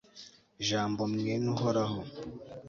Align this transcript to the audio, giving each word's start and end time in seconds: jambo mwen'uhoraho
jambo 0.67 1.01
mwen'uhoraho 1.13 1.99